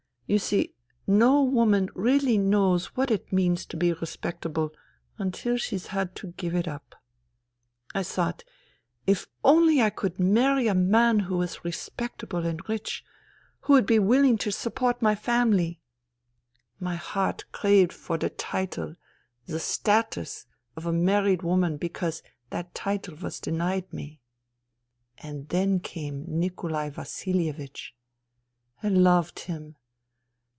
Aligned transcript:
You 0.27 0.39
see, 0.39 0.71
no 1.05 1.43
woman 1.43 1.89
really 1.93 2.37
knows 2.37 2.95
what 2.95 3.11
it 3.11 3.33
means 3.33 3.65
to 3.65 3.75
be 3.75 3.91
respectable 3.91 4.71
until 5.17 5.57
she's 5.57 5.87
had 5.87 6.15
to 6.15 6.27
give 6.37 6.55
it 6.55 6.69
up. 6.69 6.95
I 7.93 8.03
thought: 8.03 8.45
if 9.05 9.27
only 9.43 9.81
I 9.81 9.89
could 9.89 10.21
marry 10.21 10.67
a 10.67 10.73
man 10.73 11.19
who 11.19 11.35
was 11.35 11.65
respectable 11.65 12.45
and 12.45 12.61
rich, 12.69 13.03
who 13.63 13.73
would 13.73 13.85
be 13.85 13.99
willing 13.99 14.37
to 14.37 14.53
support 14.53 15.01
my 15.01 15.15
family! 15.15 15.81
My 16.79 16.95
heart 16.95 17.43
craved 17.51 17.91
for 17.91 18.17
the 18.17 18.29
title, 18.29 18.95
the 19.47 19.59
status, 19.59 20.45
of 20.77 20.85
a 20.85 20.93
married 20.93 21.41
woman 21.43 21.75
because 21.75 22.23
that 22.51 22.73
title 22.73 23.15
was 23.17 23.41
denied 23.41 23.91
me." 23.91 24.21
And 25.17 25.49
then 25.49 25.81
came 25.81 26.23
Nikolai 26.25 26.89
Vasilievich." 26.89 27.93
I 28.81 28.87
loved 28.87 29.39
him. 29.39 29.75